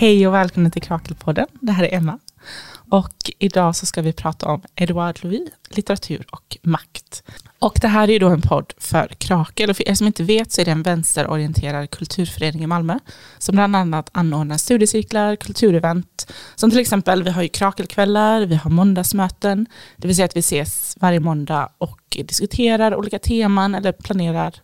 [0.00, 1.46] Hej och välkommen till Krakelpodden.
[1.60, 2.18] Det här är Emma.
[2.90, 7.22] Och idag så ska vi prata om Edouard Louis, litteratur och makt.
[7.58, 9.70] Och det här är ju då en podd för Krakel.
[9.70, 12.98] Och för er som inte vet så är det en vänsterorienterad kulturförening i Malmö
[13.38, 16.32] som bland annat anordnar studiecirklar, kulturevent.
[16.54, 19.66] Som till exempel, vi har ju Krakelkvällar, vi har måndagsmöten.
[19.96, 24.54] Det vill säga att vi ses varje måndag och diskuterar olika teman eller planerar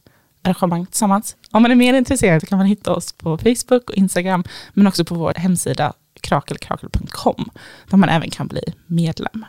[0.46, 1.36] arrangemang tillsammans.
[1.50, 5.04] Om man är mer intresserad kan man hitta oss på Facebook och Instagram, men också
[5.04, 7.50] på vår hemsida krakelkrakel.com,
[7.91, 9.45] där man även kan bli medlem.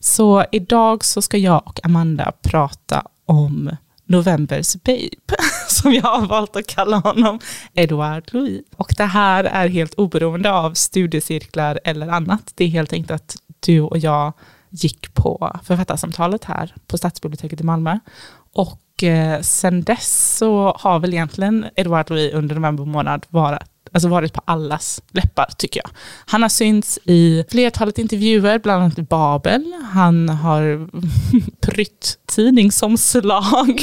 [0.00, 5.36] Så idag så ska jag och Amanda prata om Novembers Babe,
[5.68, 7.38] som jag har valt att kalla honom,
[7.74, 8.62] Edouard Louis.
[8.76, 12.52] Och det här är helt oberoende av studiecirklar eller annat.
[12.54, 14.32] Det är helt enkelt att du och jag
[14.72, 17.98] gick på författarsamtalet här på Stadsbiblioteket i Malmö.
[18.54, 23.62] Och eh, sen dess så har väl egentligen Edouard Louis under november månad varit
[23.92, 25.90] alltså varit på allas läppar tycker jag.
[26.26, 29.72] Han har synts i flertalet intervjuer, bland annat i Babel.
[29.92, 30.88] Han har
[31.60, 33.80] prytt tidningsomslag.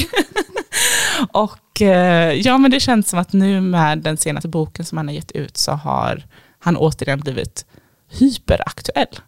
[1.32, 5.08] och eh, ja, men det känns som att nu med den senaste boken som han
[5.08, 6.26] har gett ut så har
[6.60, 7.66] han återigen blivit
[8.08, 9.20] hyperaktuell.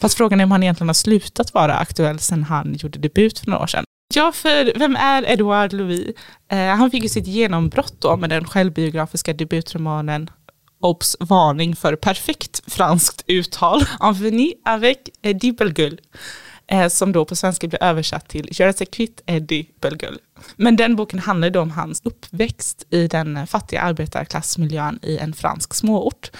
[0.00, 3.46] Fast frågan är om han egentligen har slutat vara aktuell sedan han gjorde debut för
[3.46, 3.84] några år sedan.
[4.14, 6.16] Ja, för vem är Edouard Louis?
[6.50, 10.30] Eh, han fick ju sitt genombrott då med den självbiografiska debutromanen
[10.80, 11.16] Obs!
[11.20, 13.84] Varning för perfekt franskt uttal.
[14.00, 16.00] Enveni avec Eddie Belgull.
[16.66, 20.18] Eh, som då på svenska blir översatt till Göra sig kvitt Eddie Belgull.
[20.56, 25.74] Men den boken handlar då om hans uppväxt i den fattiga arbetarklassmiljön i en fransk
[25.74, 26.30] småort.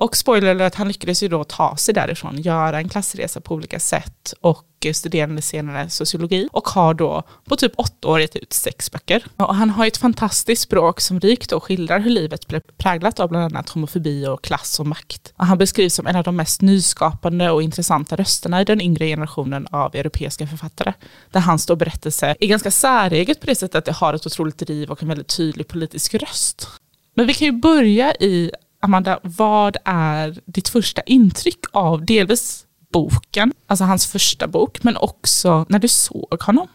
[0.00, 3.80] Och spoiler alert, han lyckades ju då ta sig därifrån, göra en klassresa på olika
[3.80, 8.90] sätt och studerade senare sociologi och har då på typ åtta år gett ut sex
[8.90, 9.24] böcker.
[9.36, 13.28] Och han har ett fantastiskt språk som rikt och skildrar hur livet blev präglat av
[13.28, 15.32] bland annat homofobi och klass och makt.
[15.36, 19.06] Och han beskrivs som en av de mest nyskapande och intressanta rösterna i den yngre
[19.06, 20.92] generationen av europeiska författare.
[21.30, 24.58] Där hans då berättelse är ganska säreget på det sättet att det har ett otroligt
[24.58, 26.68] driv och en väldigt tydlig politisk röst.
[27.14, 28.50] Men vi kan ju börja i
[28.82, 35.66] Amanda, vad är ditt första intryck av delvis boken, alltså hans första bok, men också
[35.68, 36.68] när du såg honom?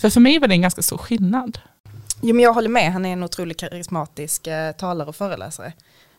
[0.00, 1.58] För för mig var det en ganska stor skillnad.
[2.22, 5.72] Jo, men jag håller med, han är en otroligt karismatisk eh, talare och föreläsare.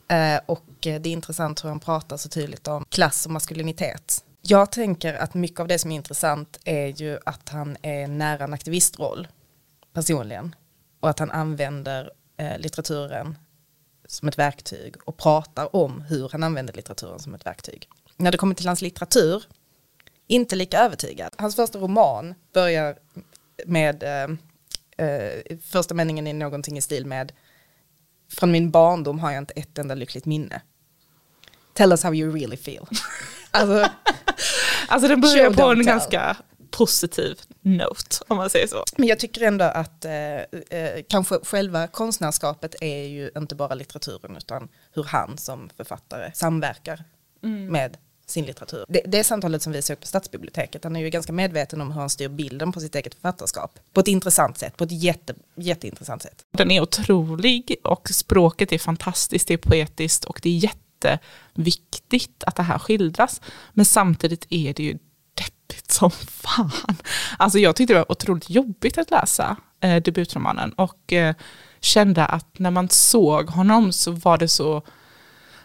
[0.10, 4.24] Eh, och eh, det är intressant hur han pratar så tydligt om klass och maskulinitet.
[4.42, 8.44] Jag tänker att mycket av det som är intressant är ju att han är nära
[8.44, 9.28] en aktivistroll
[9.94, 10.56] personligen.
[11.00, 13.38] Och att han använder eh, litteraturen
[14.12, 17.90] som ett verktyg och pratar om hur han använder litteraturen som ett verktyg.
[18.18, 19.44] När det kommer till hans litteratur,
[20.28, 21.36] inte lika övertygad.
[21.38, 22.98] Hans första roman börjar
[23.66, 27.32] med, eh, eh, första meningen är någonting i stil med,
[28.32, 30.62] från min barndom har jag inte ett enda lyckligt minne.
[31.74, 32.88] Tell us how you really feel.
[33.52, 33.92] alltså,
[34.88, 36.38] alltså den börjar på en ganska
[36.72, 38.84] positiv note, om man säger så.
[38.98, 44.38] Men jag tycker ändå att eh, eh, kanske själva konstnärskapet är ju inte bara litteraturen
[44.38, 47.04] utan hur han som författare samverkar
[47.44, 47.68] mm.
[47.68, 47.98] med
[48.30, 48.86] sin litteratur.
[48.88, 52.00] Det, det samtalet som vi såg på Stadsbiblioteket, han är ju ganska medveten om hur
[52.00, 53.80] han styr bilden på sitt eget författarskap.
[53.94, 56.46] På ett intressant sätt, på ett jätte, jätteintressant sätt.
[56.52, 60.70] Den är otrolig och språket är fantastiskt, det är poetiskt och det är
[61.04, 63.42] jätteviktigt att det här skildras.
[63.74, 64.98] Men samtidigt är det ju
[65.70, 66.72] deppigt som fan.
[67.38, 71.36] Alltså jag tyckte det var otroligt jobbigt att läsa eh, debutromanen och eh,
[71.82, 74.82] kände att när man såg honom så var det så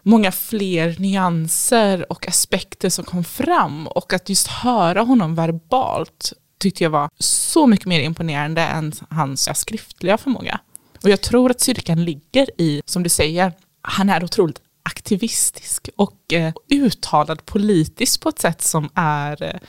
[0.02, 6.84] många fler nyanser och aspekter som kom fram och att just höra honom verbalt tyckte
[6.84, 10.60] jag var så mycket mer imponerande än hans skriftliga förmåga.
[11.02, 13.52] Och jag tror att styrkan ligger i, som du säger,
[13.82, 19.60] han är otroligt aktivistisk och eh, uttalad politiskt på ett sätt som är eh,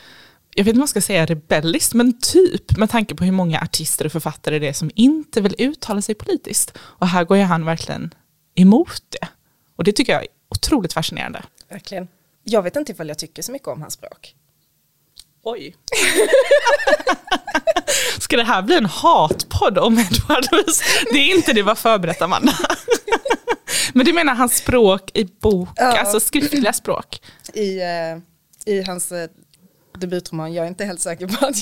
[0.57, 3.59] jag vet inte om man ska säga rebelliskt, men typ med tanke på hur många
[3.59, 6.77] artister och författare det är som inte vill uttala sig politiskt.
[6.77, 8.13] Och här går ju han verkligen
[8.55, 9.27] emot det.
[9.75, 11.43] Och det tycker jag är otroligt fascinerande.
[11.69, 12.07] Verkligen.
[12.43, 14.35] Jag vet inte ifall jag tycker så mycket om hans språk.
[15.43, 15.75] Oj.
[18.19, 20.45] Ska det här bli en hatpodd om Edward
[21.11, 22.53] Det är inte det var förberett Amanda.
[23.93, 25.99] Men du menar hans språk i bok, ja.
[25.99, 27.21] alltså skriftliga språk?
[27.53, 28.19] I, uh,
[28.65, 29.25] i hans uh,
[29.99, 31.55] debutroman, jag är inte helt säker på att,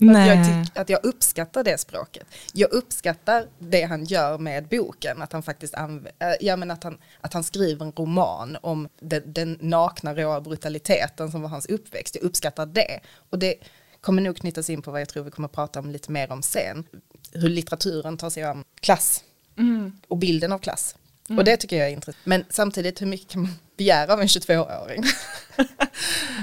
[0.00, 0.30] Nej.
[0.30, 2.26] Att, jag att jag uppskattar det språket.
[2.52, 6.84] Jag uppskattar det han gör med boken, att han faktiskt anv- äh, ja, men att,
[6.84, 11.66] han, att han skriver en roman om den, den nakna råa brutaliteten som var hans
[11.66, 12.14] uppväxt.
[12.14, 13.00] Jag uppskattar det.
[13.30, 13.54] Och det
[14.00, 16.42] kommer nog knytas in på vad jag tror vi kommer prata om lite mer om
[16.42, 16.84] sen.
[17.32, 19.24] Hur litteraturen tar sig an klass
[19.56, 19.92] Mm.
[20.08, 20.94] och bilden av klass.
[21.28, 22.26] Och det tycker jag är intressant.
[22.26, 25.04] Men samtidigt, hur mycket kan man begära av en 22-åring?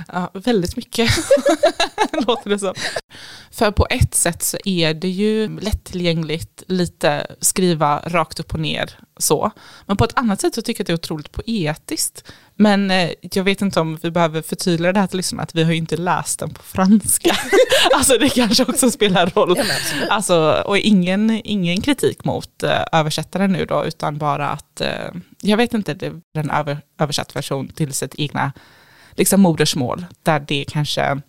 [0.07, 1.11] Ja, väldigt mycket
[2.27, 2.73] låter det som.
[3.51, 8.99] För på ett sätt så är det ju lättillgängligt, lite skriva rakt upp och ner
[9.17, 9.51] så.
[9.85, 12.23] Men på ett annat sätt så tycker jag att det är otroligt poetiskt.
[12.55, 15.63] Men eh, jag vet inte om vi behöver förtydliga det här till lyssnarna, att vi
[15.63, 17.35] har ju inte läst den på franska.
[17.95, 19.57] alltså det kanske också spelar roll.
[19.57, 19.63] Ja.
[20.09, 25.11] Alltså, och ingen, ingen kritik mot eh, översättaren nu då, utan bara att, eh,
[25.45, 28.53] jag vet inte, det är en över, översatt version till sitt egna
[29.11, 31.21] liksom modersmål, där det kanske,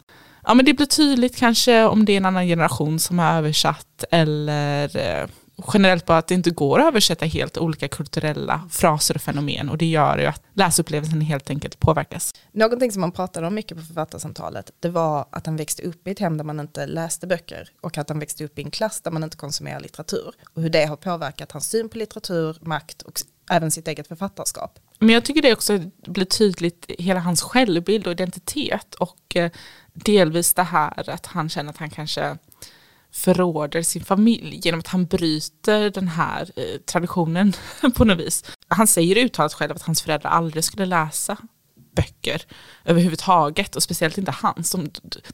[0.45, 4.05] ja men det blir tydligt kanske om det är en annan generation som har översatt,
[4.11, 5.29] eller eh,
[5.73, 9.79] generellt bara att det inte går att översätta helt olika kulturella fraser och fenomen, och
[9.79, 12.35] det gör ju att läsupplevelsen helt enkelt påverkas.
[12.53, 16.11] Någonting som man pratade om mycket på författarsamtalet, det var att han växte upp i
[16.11, 19.01] ett hem där man inte läste böcker och att han växte upp i en klass
[19.01, 20.35] där man inte konsumerar litteratur.
[20.55, 23.21] Och hur det har påverkat hans syn på litteratur, makt och
[23.51, 24.79] även sitt eget författarskap.
[24.99, 29.51] Men jag tycker det också blir tydligt, hela hans självbild och identitet och eh,
[29.93, 32.39] delvis det här att han känner att han kanske
[33.13, 37.53] förråder sin familj genom att han bryter den här eh, traditionen
[37.95, 38.45] på något vis.
[38.69, 41.37] Han säger uttalat själv att hans föräldrar aldrig skulle läsa
[41.97, 42.43] böcker
[42.85, 44.77] överhuvudtaget och speciellt inte hans.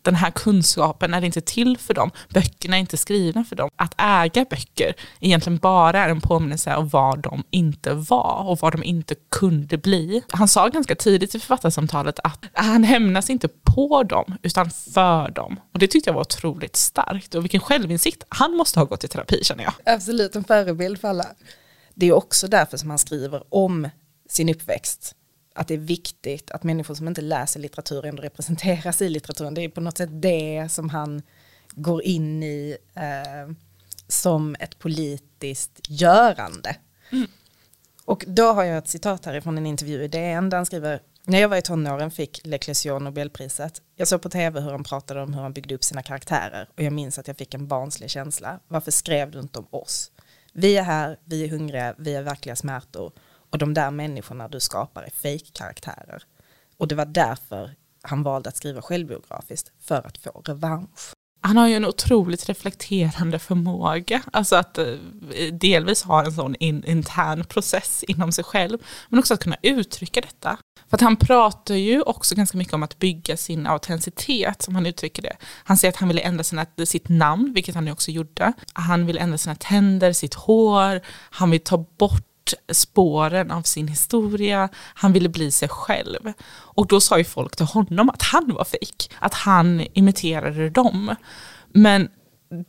[0.02, 3.70] Den här kunskapen är inte till för dem, böckerna är inte skrivna för dem.
[3.76, 8.72] Att äga böcker egentligen bara är en påminnelse om vad de inte var och vad
[8.72, 10.22] de inte kunde bli.
[10.30, 15.60] Han sa ganska tidigt i författarsamtalet att han hämnas inte på dem utan för dem.
[15.72, 18.24] Och det tyckte jag var otroligt starkt och vilken självinsikt.
[18.28, 19.74] Han måste ha gått i terapi känner jag.
[19.86, 21.26] Absolut en förebild för alla.
[21.94, 23.88] Det är också därför som han skriver om
[24.28, 25.14] sin uppväxt.
[25.54, 29.54] Att det är viktigt att människor som inte läser litteratur ändå representeras i litteraturen.
[29.54, 31.22] Det är på något sätt det som han
[31.70, 33.54] går in i eh,
[34.08, 36.76] som ett politiskt görande.
[38.04, 41.40] Och då har jag ett citat härifrån en intervju i DN där han skriver när
[41.40, 43.82] jag var i tonåren fick L'Eclésion Nobelpriset.
[43.96, 46.82] Jag såg på tv hur han pratade om hur han byggde upp sina karaktärer och
[46.82, 48.60] jag minns att jag fick en barnslig känsla.
[48.68, 50.10] Varför skrev du inte om oss?
[50.52, 53.12] Vi är här, vi är hungriga, vi är verkliga smärtor
[53.52, 56.22] och de där människorna du skapar är fake-karaktärer.
[56.76, 61.12] Och det var därför han valde att skriva självbiografiskt, för att få revansch.
[61.44, 64.86] Han har ju en otroligt reflekterande förmåga, alltså att eh,
[65.52, 68.78] delvis ha en sån in, intern process inom sig själv,
[69.08, 70.58] men också att kunna uttrycka detta.
[70.88, 74.86] För att han pratar ju också ganska mycket om att bygga sin autenticitet, som han
[74.86, 75.36] uttrycker det.
[75.64, 78.52] Han säger att han ville ändra sina, sitt namn, vilket han ju också gjorde.
[78.72, 81.00] Han vill ändra sina tänder, sitt hår,
[81.30, 82.31] han vill ta bort
[82.72, 86.32] spåren av sin historia, han ville bli sig själv.
[86.50, 91.14] Och då sa ju folk till honom att han var fejk, att han imiterade dem.
[91.72, 92.08] Men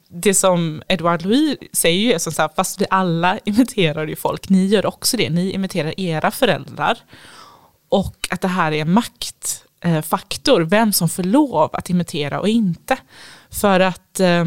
[0.09, 4.15] det som Edouard Louis säger ju är som så här, fast vi alla imiterar ju
[4.15, 6.97] folk, ni gör också det, ni imiterar era föräldrar.
[7.89, 12.97] Och att det här är en maktfaktor, vem som får lov att imitera och inte.
[13.49, 14.45] För att eh,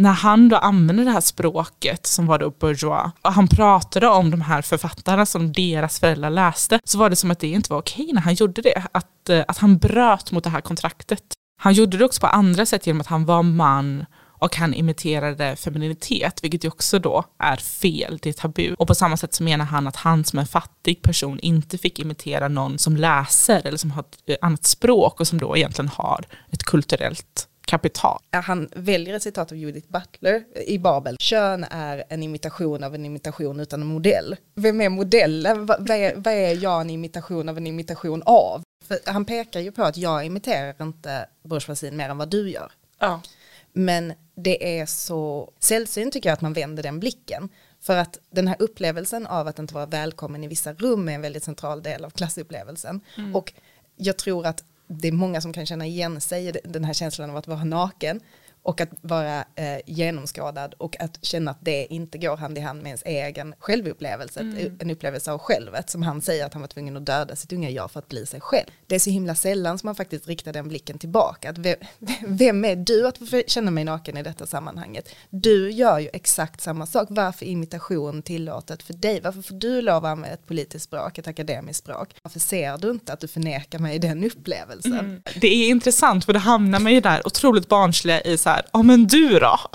[0.00, 4.30] när han då använde det här språket som var då bourgeois, och han pratade om
[4.30, 7.80] de här författarna som deras föräldrar läste, så var det som att det inte var
[7.80, 8.86] okej när han gjorde det.
[8.92, 11.22] Att, eh, att han bröt mot det här kontraktet.
[11.60, 14.04] Han gjorde det också på andra sätt genom att han var man
[14.40, 18.74] och han imiterade femininitet, vilket ju också då är fel, det är tabu.
[18.74, 21.98] Och på samma sätt så menar han att han som en fattig person inte fick
[21.98, 25.88] imitera någon som läser eller som har ett eh, annat språk och som då egentligen
[25.88, 28.18] har ett kulturellt kapital.
[28.30, 31.16] Han väljer ett citat av Judith Butler i Babel.
[31.20, 34.36] Kön är en imitation av en imitation utan en modell.
[34.54, 35.66] Vem är modellen?
[35.66, 38.62] Va- Vad är, vad är jag en imitation av en imitation av?
[38.84, 42.72] För han pekar ju på att jag imiterar inte bourgeoisien mer än vad du gör.
[42.98, 43.20] Ja.
[43.72, 47.48] Men det är så sällsynt tycker jag att man vänder den blicken.
[47.80, 51.20] För att den här upplevelsen av att inte vara välkommen i vissa rum är en
[51.22, 53.00] väldigt central del av klassupplevelsen.
[53.34, 53.52] Och
[53.96, 57.30] jag tror att det är många som kan känna igen sig i den här känslan
[57.30, 58.20] av att vara naken
[58.62, 62.82] och att vara eh, genomskådad och att känna att det inte går hand i hand
[62.82, 64.40] med ens egen självupplevelse,
[64.80, 67.70] en upplevelse av självet som han säger att han var tvungen att döda sitt unga
[67.70, 68.66] jag för att bli sig själv.
[68.86, 71.50] Det är så himla sällan som man faktiskt riktar den blicken tillbaka.
[71.50, 71.76] Att vem,
[72.26, 75.08] vem är du att känna mig naken i detta sammanhanget?
[75.30, 77.08] Du gör ju exakt samma sak.
[77.10, 79.20] Varför imitation tillåtet för dig?
[79.20, 82.08] Varför får du lov att använda ett politiskt språk, ett akademiskt språk?
[82.22, 85.22] Varför ser du inte att du förnekar mig den upplevelsen?
[85.40, 88.82] Det är intressant för det hamnar man ju där otroligt barnsliga i så här, ja
[88.82, 89.58] men du då?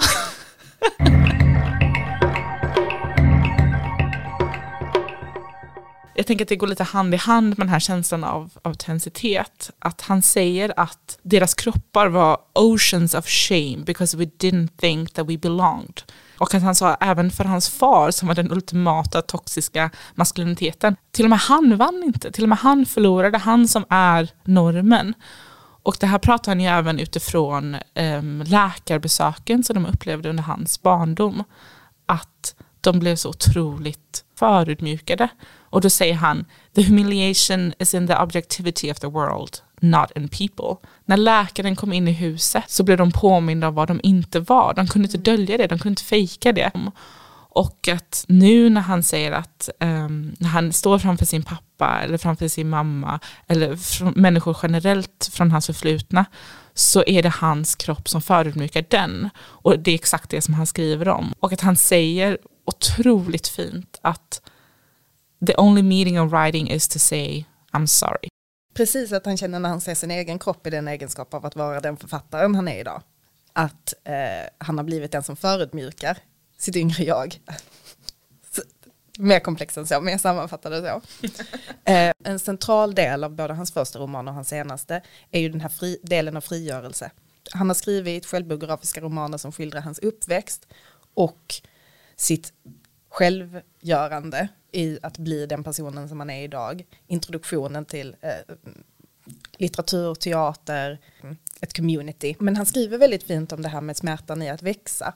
[6.16, 9.72] jag tänker att det går lite hand i hand med den här känslan av autenticitet.
[9.80, 15.30] Att han säger att deras kroppar var oceans of shame because we didn't think that
[15.30, 16.02] we belonged.
[16.38, 20.96] Och att han sa även för hans far som var den ultimata toxiska maskuliniteten.
[21.12, 25.14] Till och med han vann inte, till och med han förlorade, han som är normen.
[25.86, 30.82] Och det här pratar han ju även utifrån um, läkarbesöken som de upplevde under hans
[30.82, 31.44] barndom.
[32.06, 35.28] Att de blev så otroligt förutmjukade.
[35.70, 40.28] Och då säger han, the humiliation is in the objectivity of the world, not in
[40.28, 40.88] people.
[41.06, 44.74] När läkaren kom in i huset så blev de påminda om vad de inte var.
[44.74, 46.72] De kunde inte dölja det, de kunde inte fejka det.
[47.56, 52.18] Och att nu när han säger att um, när han står framför sin pappa eller
[52.18, 53.78] framför sin mamma eller
[54.20, 56.26] människor generellt från hans förflutna
[56.74, 59.30] så är det hans kropp som förödmjukar den.
[59.38, 61.34] Och det är exakt det som han skriver om.
[61.40, 64.42] Och att han säger otroligt fint att
[65.48, 68.30] the only meaning of writing is to say I'm sorry.
[68.74, 71.56] Precis att han känner när han ser sin egen kropp i den egenskap av att
[71.56, 73.02] vara den författaren han är idag.
[73.54, 74.14] Att eh,
[74.58, 76.18] han har blivit den som förödmjukar
[76.58, 77.40] sitt yngre jag.
[79.18, 81.02] Mer komplext än så, men jag sammanfattar det så.
[81.92, 85.62] eh, en central del av både hans första roman och hans senaste är ju den
[85.62, 87.12] här fri, delen av frigörelse.
[87.52, 90.68] Han har skrivit självbiografiska romaner som skildrar hans uppväxt
[91.14, 91.56] och
[92.16, 92.54] sitt
[93.10, 96.86] självgörande i att bli den personen som man är idag.
[97.08, 98.56] Introduktionen till eh,
[99.58, 101.00] litteratur, teater,
[101.62, 102.36] ett community.
[102.40, 105.14] Men han skriver väldigt fint om det här med smärtan i att växa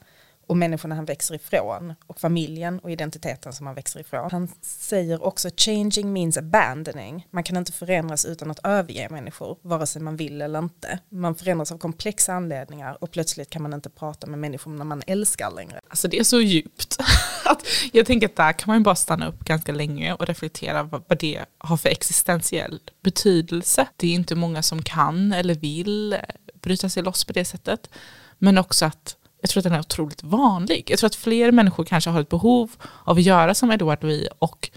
[0.50, 4.30] och människorna han växer ifrån och familjen och identiteten som han växer ifrån.
[4.32, 7.28] Han säger också changing means abandoning.
[7.32, 11.00] Man kan inte förändras utan att överge människor, vare sig man vill eller inte.
[11.10, 15.02] Man förändras av komplexa anledningar och plötsligt kan man inte prata med människor när man
[15.08, 15.80] älskar längre.
[15.88, 16.98] Alltså det är så djupt.
[17.46, 21.04] att jag tänker att där kan man bara stanna upp ganska länge och reflektera vad,
[21.08, 23.88] vad det har för existentiell betydelse.
[23.96, 26.18] Det är inte många som kan eller vill
[26.54, 27.90] bryta sig loss på det sättet.
[28.38, 30.84] Men också att jag tror att den är otroligt vanlig.
[30.88, 32.72] Jag tror att fler människor kanske har ett behov
[33.04, 34.70] av att göra som Edouard Louis och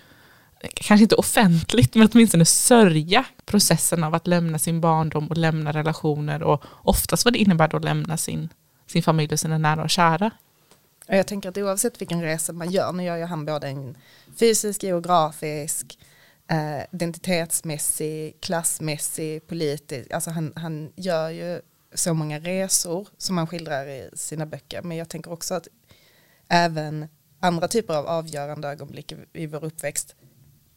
[0.74, 6.42] kanske inte offentligt, men åtminstone sörja processen av att lämna sin barndom och lämna relationer
[6.42, 8.48] och oftast vad det innebär då att lämna sin,
[8.86, 10.30] sin familj och sina nära och kära.
[11.06, 13.96] Jag tänker att oavsett vilken resa man gör, nu gör ju han både en
[14.38, 15.98] fysisk, geografisk,
[16.50, 21.60] eh, identitetsmässig, klassmässig, politisk, alltså han, han gör ju
[21.94, 24.82] så många resor som man skildrar i sina böcker.
[24.82, 25.68] Men jag tänker också att
[26.48, 27.08] även
[27.40, 30.14] andra typer av avgörande ögonblick i vår uppväxt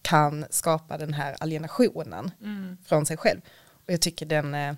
[0.01, 2.77] kan skapa den här alienationen mm.
[2.85, 3.41] från sig själv.
[3.85, 4.73] Och jag tycker den, eh,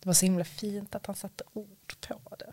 [0.00, 2.52] det var så himla fint att han satte ord på det.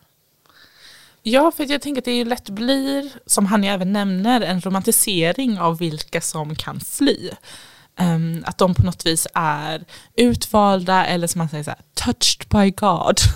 [1.27, 5.59] Ja, för jag tänker att det lätt blir, som han ju även nämner, en romantisering
[5.59, 7.31] av vilka som kan fly.
[7.99, 9.85] Um, att de på något vis är
[10.17, 13.19] utvalda eller som man säger så här, touched by God.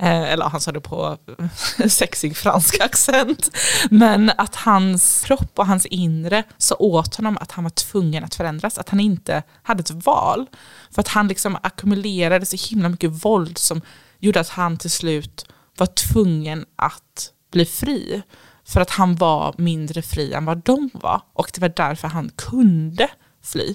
[0.00, 1.18] Eh, eller han sa det på
[1.88, 3.50] sexig fransk accent.
[3.90, 8.34] Men att hans kropp och hans inre sa åt honom att han var tvungen att
[8.34, 10.46] förändras, att han inte hade ett val.
[10.90, 13.80] För att han liksom ackumulerade så himla mycket våld som
[14.18, 18.22] gjorde att han till slut var tvungen att bli fri.
[18.64, 21.22] För att han var mindre fri än vad de var.
[21.32, 23.08] Och det var därför han kunde
[23.48, 23.74] fly.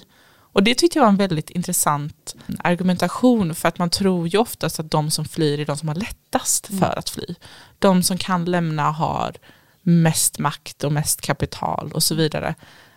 [0.54, 4.80] Och det tyckte jag var en väldigt intressant argumentation för att man tror ju oftast
[4.80, 6.80] att de som flyr är de som har lättast mm.
[6.80, 7.34] för att fly.
[7.78, 9.36] De som kan lämna har
[9.82, 12.54] mest makt och mest kapital och så vidare.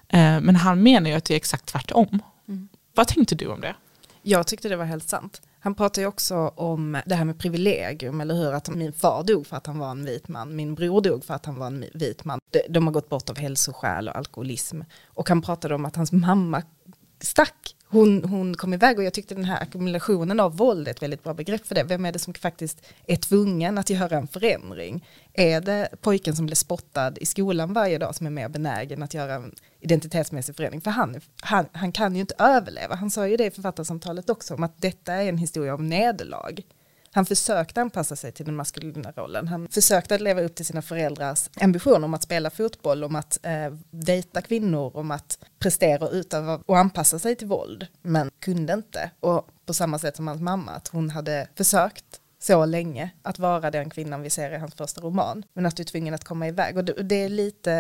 [0.10, 2.22] Eh, men han menar ju att det är exakt tvärtom.
[2.48, 2.70] Mm.
[2.94, 3.76] Vad tänkte du om det?
[4.30, 5.42] Jag tyckte det var helt sant.
[5.60, 8.54] Han pratar ju också om det här med privilegium, eller hur?
[8.54, 11.34] Att min far dog för att han var en vit man, min bror dog för
[11.34, 12.40] att han var en vit man.
[12.70, 14.82] De har gått bort av hälsoskäl och alkoholism.
[15.06, 16.64] Och han pratade om att hans mamma
[17.20, 17.76] stack.
[17.90, 21.24] Hon, hon kom iväg och jag tyckte den här ackumulationen av våld är ett väldigt
[21.24, 21.84] bra begrepp för det.
[21.84, 25.06] Vem är det som faktiskt är tvungen att göra en förändring?
[25.34, 29.14] Är det pojken som blir spottad i skolan varje dag som är mer benägen att
[29.14, 30.82] göra en identitetsmässig förändring?
[30.82, 32.96] För han, han, han kan ju inte överleva.
[32.96, 36.64] Han sa ju det i författarsamtalet också om att detta är en historia om nederlag.
[37.18, 39.48] Han försökte anpassa sig till den maskulina rollen.
[39.48, 43.40] Han försökte att leva upp till sina föräldrars ambition om att spela fotboll, om att
[43.46, 48.74] eh, dejta kvinnor, om att prestera och utöva och anpassa sig till våld, men kunde
[48.74, 49.12] inte.
[49.20, 53.72] Och på samma sätt som hans mamma, att hon hade försökt så länge att vara
[53.72, 56.48] den kvinnan vi ser i hans första roman, men att du är tvungen att komma
[56.48, 56.78] iväg.
[56.78, 57.74] Och det, det är lite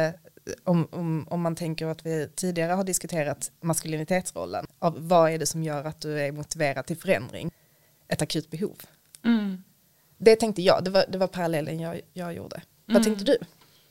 [0.45, 5.37] eh, om, om, om man tänker att vi tidigare har diskuterat maskulinitetsrollen, av vad är
[5.37, 7.51] det som gör att du är motiverad till förändring?
[8.07, 8.77] Ett akut behov.
[9.27, 9.63] Mm.
[10.17, 12.61] Det tänkte jag, det var, det var parallellen jag, jag gjorde.
[12.85, 13.03] Vad mm.
[13.03, 13.37] tänkte du?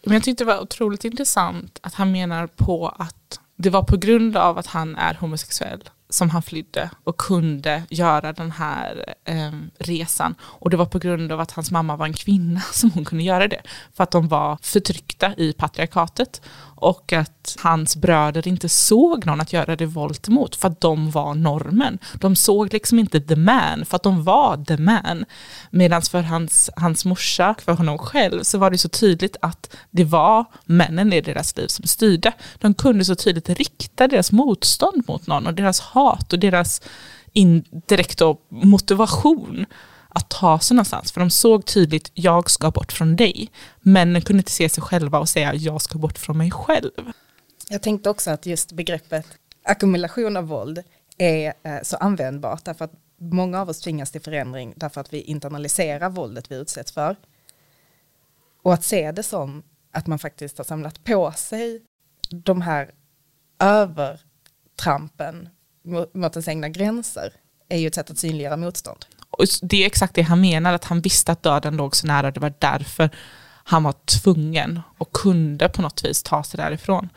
[0.05, 3.97] Men jag tyckte det var otroligt intressant att han menar på att det var på
[3.97, 9.53] grund av att han är homosexuell som han flydde och kunde göra den här eh,
[9.79, 10.35] resan.
[10.41, 13.25] Och det var på grund av att hans mamma var en kvinna som hon kunde
[13.25, 13.63] göra det.
[13.95, 16.43] För att de var förtryckta i patriarkatet.
[16.77, 21.35] Och att hans bröder inte såg någon att göra revolt mot för att de var
[21.35, 21.99] normen.
[22.15, 25.25] De såg liksom inte the man för att de var the man.
[25.71, 30.05] Medan för hans, hans morsa, för honom själv, så var det så tydligt att det
[30.05, 32.33] var männen i deras liv som styrde.
[32.59, 36.83] De kunde så tydligt rikta deras motstånd mot någon och deras hat och deras
[37.33, 39.67] indirekt motivation
[40.17, 41.13] att ta sig någonstans.
[41.13, 43.51] För de såg tydligt, jag ska bort från dig.
[43.81, 47.13] Männen kunde inte se sig själva och säga, jag ska bort från mig själv.
[47.69, 49.27] Jag tänkte också att just begreppet
[49.63, 50.83] ackumulation av våld
[51.19, 55.21] är eh, så användbart därför att många av oss tvingas till förändring därför att vi
[55.21, 57.17] internaliserar våldet vi utsätts för.
[58.63, 61.83] Och att se det som att man faktiskt har samlat på sig
[62.31, 62.91] de här
[63.59, 65.49] övertrampen
[66.13, 67.33] mot ens egna gränser
[67.69, 69.07] är ju ett sätt att synliggöra motstånd.
[69.39, 72.31] Och det är exakt det han menar, att han visste att döden låg så nära,
[72.31, 73.11] det var därför
[73.69, 77.09] han var tvungen och kunde på något vis ta sig därifrån.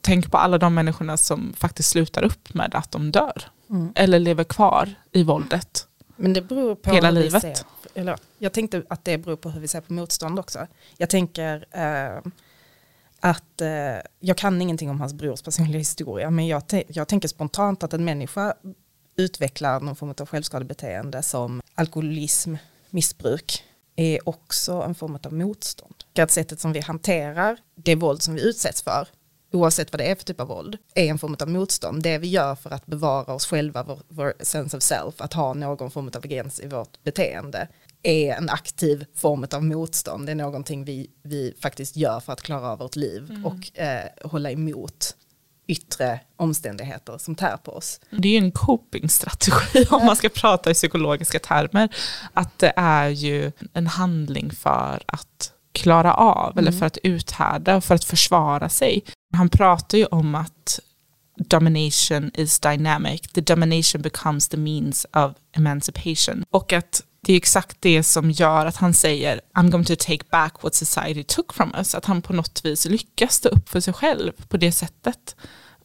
[0.00, 3.42] Tänk på alla de människorna som faktiskt slutar upp med att de dör.
[3.70, 3.92] Mm.
[3.94, 5.86] Eller lever kvar i våldet.
[6.16, 7.42] Men det beror på hela livet.
[7.42, 7.56] Ser,
[7.94, 10.66] eller, jag tänkte att det beror på hur vi ser på motstånd också.
[10.96, 12.22] Jag tänker eh,
[13.20, 13.68] att eh,
[14.20, 18.04] jag kan ingenting om hans brors personliga historia, men jag, jag tänker spontant att en
[18.04, 18.54] människa
[19.18, 22.54] utvecklar någon form av självskadebeteende som alkoholism,
[22.90, 23.64] missbruk
[23.96, 25.94] är också en form av motstånd.
[26.18, 29.08] Att sättet som vi hanterar det våld som vi utsätts för,
[29.52, 32.02] oavsett vad det är för typ av våld, är en form av motstånd.
[32.02, 35.54] Det vi gör för att bevara oss själva, vår, vår sense of self, att ha
[35.54, 37.68] någon form av gräns i vårt beteende,
[38.02, 40.26] är en aktiv form av motstånd.
[40.26, 43.46] Det är någonting vi, vi faktiskt gör för att klara av vårt liv mm.
[43.46, 45.16] och eh, hålla emot
[45.68, 48.00] yttre omständigheter som tär på oss.
[48.10, 51.88] Det är ju en copingstrategi om man ska prata i psykologiska termer.
[52.32, 56.58] Att det är ju en handling för att klara av mm.
[56.58, 59.02] eller för att uthärda, för att försvara sig.
[59.36, 60.80] Han pratar ju om att
[61.36, 66.44] domination is dynamic, the domination becomes the means of emancipation.
[66.50, 70.24] Och att det är exakt det som gör att han säger I'm going to take
[70.30, 71.94] back what society took from us.
[71.94, 75.36] Att han på något vis lyckas stå upp för sig själv på det sättet.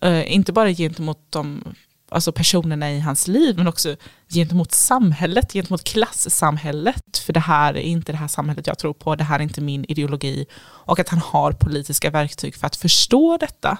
[0.03, 1.63] Eh, inte bara gentemot de
[2.09, 3.95] alltså personerna i hans liv men också
[4.29, 7.17] gentemot samhället, gentemot klassamhället.
[7.17, 9.61] För det här är inte det här samhället jag tror på, det här är inte
[9.61, 10.45] min ideologi.
[10.61, 13.77] Och att han har politiska verktyg för att förstå detta.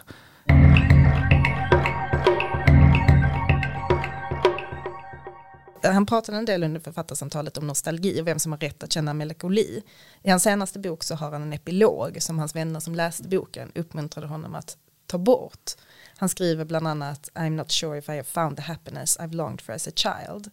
[5.84, 9.14] han pratade en del under författarsamtalet om nostalgi och vem som har rätt att känna
[9.14, 9.82] melankoli.
[10.24, 13.72] I hans senaste bok så har han en epilog som hans vänner som läste boken
[13.76, 15.72] uppmuntrade honom att ta bort.
[16.18, 19.62] Han skriver bland annat I'm not sure if I have found the happiness I've longed
[19.62, 20.52] for as a child.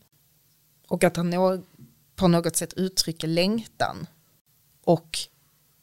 [0.89, 1.65] Och att han
[2.17, 4.07] på något sätt uttrycker längtan
[4.85, 5.19] och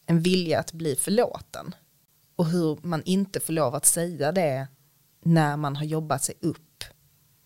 [0.05, 1.75] en vilja att bli förlåten.
[2.35, 4.67] Och hur man inte får lov att säga det
[5.23, 6.83] när man har jobbat sig upp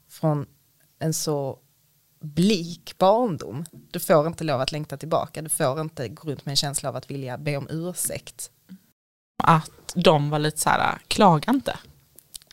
[0.09, 0.45] från
[0.99, 1.59] en så
[2.19, 3.65] blik barndom.
[3.91, 6.89] Du får inte lov att längta tillbaka, du får inte gå runt med en känsla
[6.89, 8.51] av att vilja be om ursäkt.
[9.43, 11.79] Att de var lite så här, klaga inte.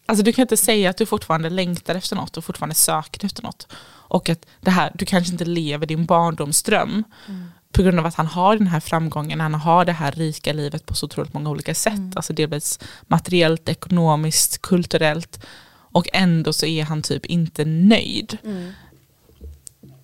[0.08, 3.42] Alltså du kan inte säga att du fortfarande längtar efter något och fortfarande söker efter
[3.42, 3.66] något.
[4.08, 7.46] Och att det här, du kanske inte lever din barndomsdröm mm.
[7.72, 10.86] på grund av att han har den här framgången, han har det här rika livet
[10.86, 11.92] på så otroligt många olika sätt.
[11.92, 12.12] Mm.
[12.16, 15.40] Alltså delvis materiellt, ekonomiskt, kulturellt.
[15.70, 18.38] Och ändå så är han typ inte nöjd.
[18.44, 18.72] Mm.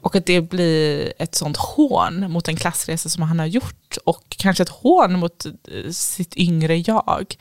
[0.01, 4.25] Och att det blir ett sånt hån mot en klassresa som han har gjort och
[4.29, 7.37] kanske ett hån mot eh, sitt yngre jag.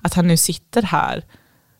[0.00, 1.24] Att han nu sitter här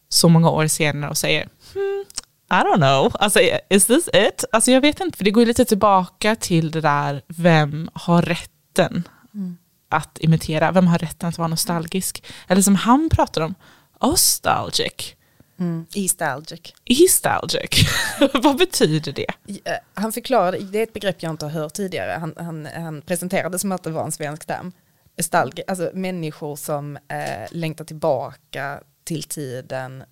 [0.08, 2.04] så många år senare och säger hmm,
[2.50, 3.40] I don't know, alltså
[3.70, 4.44] is this it?
[4.52, 9.08] Alltså jag vet inte, för det går lite tillbaka till det där, vem har rätten
[9.34, 9.56] mm.
[9.88, 10.72] att imitera?
[10.72, 12.24] Vem har rätten att vara nostalgisk?
[12.48, 13.54] Eller som han pratar om,
[14.02, 15.14] nostalgic.
[15.60, 15.86] Mm.
[15.94, 16.74] Eastalgic.
[16.84, 17.88] Eastalgic,
[18.34, 19.30] vad betyder det?
[19.64, 23.02] Eh, han förklarade, det är ett begrepp jag inte har hört tidigare, han, han, han
[23.02, 24.72] presenterade som att det var en svensk term.
[25.16, 30.04] Estalgi, alltså människor som eh, längtar tillbaka till tiden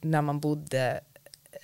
[0.00, 1.00] när man bodde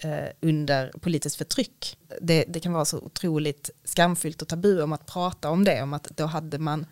[0.00, 1.98] eh, under politiskt förtryck.
[2.20, 5.92] Det, det, kan vara så otroligt skamfyllt och tabu om att prata om det, om
[5.92, 6.86] att då hade man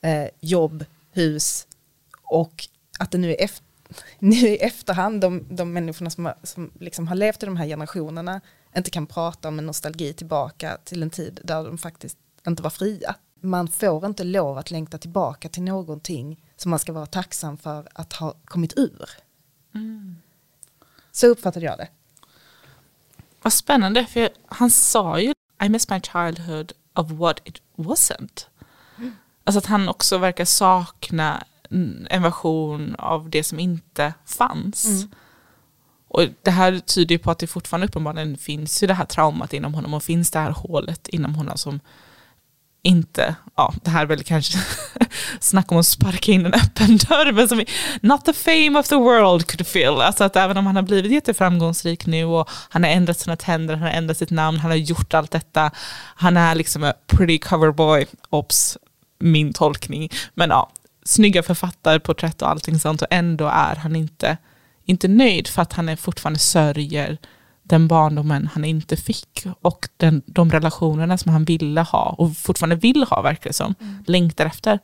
[0.00, 1.66] eh, jobb, hus
[2.22, 3.64] och att det nu är efter
[4.18, 7.66] nu i efterhand, de, de människorna som, har, som liksom har levt i de här
[7.66, 8.40] generationerna
[8.76, 12.70] inte kan prata om en nostalgi tillbaka till en tid där de faktiskt inte var
[12.70, 13.14] fria.
[13.40, 17.88] Man får inte lov att längta tillbaka till någonting som man ska vara tacksam för
[17.94, 19.10] att ha kommit ur.
[21.12, 21.88] Så uppfattade jag det.
[23.42, 28.46] Vad spännande, för han sa ju I miss my childhood of what it wasn't.
[29.44, 31.44] Alltså att han också verkar sakna
[32.10, 34.84] en version av det som inte fanns.
[34.84, 35.10] Mm.
[36.08, 39.52] Och det här tyder ju på att det fortfarande uppenbarligen finns ju det här traumat
[39.52, 41.80] inom honom och finns det här hålet inom honom som
[42.82, 44.58] inte, ja det här är väl kanske
[45.40, 47.64] snack om att sparka in en öppen dörr, men som
[48.00, 50.00] not the fame of the world could feel.
[50.00, 53.74] Alltså att även om han har blivit jätteframgångsrik nu och han har ändrat sina tänder,
[53.74, 55.70] han har ändrat sitt namn, han har gjort allt detta,
[56.14, 58.78] han är liksom en pretty cover boy, ops,
[59.18, 60.10] min tolkning.
[60.34, 60.70] Men ja,
[61.04, 64.36] snygga författarporträtt och allting sånt och ändå är han inte,
[64.84, 67.18] inte nöjd för att han är fortfarande sörjer
[67.70, 72.76] den barndomen han inte fick och den, de relationerna som han ville ha och fortfarande
[72.76, 74.04] vill ha verkar det som, mm.
[74.06, 74.78] längtar efter.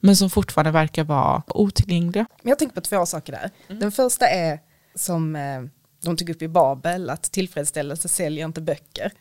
[0.00, 2.26] Men som fortfarande verkar vara otillgängliga.
[2.42, 3.50] Jag tänker på två saker där.
[3.68, 3.80] Mm.
[3.80, 4.60] Den första är
[4.94, 5.62] som eh,
[6.02, 9.12] de tog upp i Babel, att tillfredsställelse säljer inte böcker.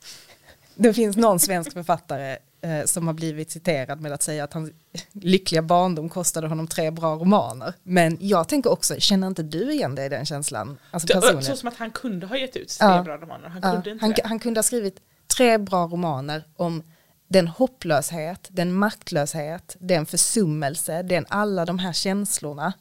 [0.76, 2.38] Det finns någon svensk författare
[2.86, 4.72] som har blivit citerad med att säga att hans
[5.12, 7.74] lyckliga barndom kostade honom tre bra romaner.
[7.84, 10.78] Men jag tänker också, känner inte du igen dig i den känslan?
[10.92, 13.04] Alltså det, så som att han kunde ha gett ut tre ja.
[13.04, 13.50] bra romaner.
[13.50, 13.72] Han, ja.
[13.72, 15.00] kunde inte han, han kunde ha skrivit
[15.38, 16.84] tre bra romaner om
[17.28, 22.74] den hopplöshet, den maktlöshet, den försummelse, den alla de här känslorna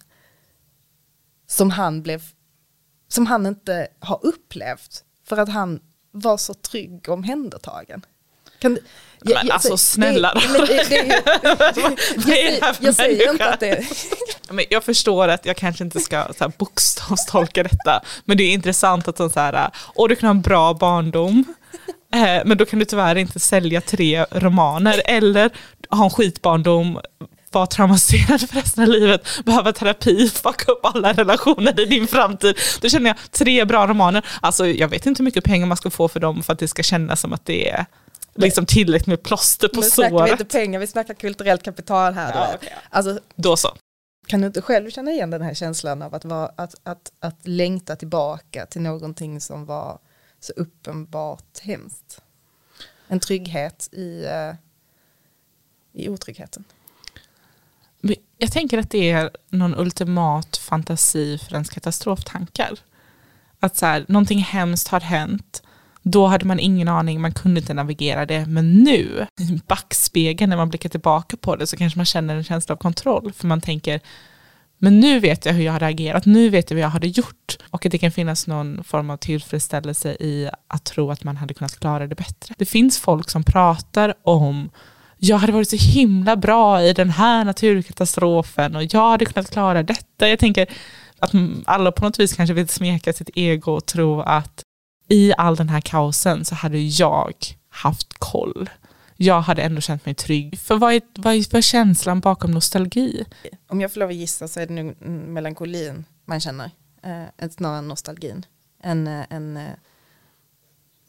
[1.46, 2.22] som han blev,
[3.08, 8.06] som han inte har upplevt för att han var så trygg omhändertagen.
[8.60, 8.78] Kan,
[9.22, 10.34] jag, men alltså snälla.
[10.34, 10.88] Det, det,
[12.16, 13.84] det, det, Jag säger inte att det
[14.50, 18.52] men Jag förstår att jag kanske inte ska så här, bokstavstolka detta, men det är
[18.52, 21.44] intressant att de så här, åh du kan ha en bra barndom,
[22.14, 25.50] eh, men då kan du tyvärr inte sälja tre romaner, eller
[25.90, 27.00] ha en skitbarndom,
[27.52, 32.58] vara traumatiserad för resten av livet, behöva terapi, fucka upp alla relationer i din framtid.
[32.80, 35.90] Då känner jag tre bra romaner, alltså jag vet inte hur mycket pengar man ska
[35.90, 37.86] få för dem för att det ska kännas som att det är
[38.34, 40.12] liksom tillräckligt med plåster på såret.
[40.12, 42.34] Nu snackar vi inte pengar, vi snackar kulturellt kapital här.
[42.34, 42.68] Ja, okay.
[42.90, 43.76] alltså, då så.
[44.26, 47.46] Kan du inte själv känna igen den här känslan av att, vara, att, att, att
[47.46, 49.98] längta tillbaka till någonting som var
[50.40, 52.20] så uppenbart hemskt?
[53.08, 54.54] En trygghet i, uh,
[55.92, 56.64] i otryggheten.
[58.38, 62.78] Jag tänker att det är någon ultimat fantasi för ens katastroftankar.
[63.60, 65.62] Att så här, någonting hemskt har hänt
[66.02, 68.46] då hade man ingen aning, man kunde inte navigera det.
[68.46, 72.44] Men nu, i backspegeln när man blickar tillbaka på det, så kanske man känner en
[72.44, 73.32] känsla av kontroll.
[73.32, 74.00] För man tänker,
[74.78, 77.56] men nu vet jag hur jag hade agerat, nu vet jag vad jag hade gjort.
[77.70, 81.54] Och att det kan finnas någon form av tillfredsställelse i att tro att man hade
[81.54, 82.54] kunnat klara det bättre.
[82.58, 84.70] Det finns folk som pratar om
[85.22, 89.82] jag hade varit så himla bra i den här naturkatastrofen och jag hade kunnat klara
[89.82, 90.28] detta.
[90.28, 90.66] Jag tänker
[91.18, 91.32] att
[91.64, 94.62] alla på något vis kanske vill smeka sitt ego och tro att
[95.10, 97.34] i all den här kaosen så hade jag
[97.68, 98.70] haft koll.
[99.16, 100.58] Jag hade ändå känt mig trygg.
[100.58, 103.24] För vad är, vad är, vad är känslan bakom nostalgi?
[103.68, 106.70] Om jag får lov att gissa så är det nog melankolin man känner.
[107.02, 108.46] Eh, snarare än nostalgin.
[108.82, 109.72] En, eh, en eh,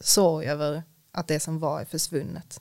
[0.00, 2.60] sorg över att det som var är försvunnet.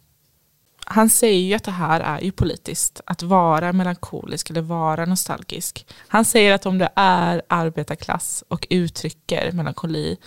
[0.85, 5.85] Han säger ju att det här är ju politiskt, att vara melankolisk eller vara nostalgisk.
[6.07, 10.17] Han säger att om du är arbetarklass och uttrycker melankoli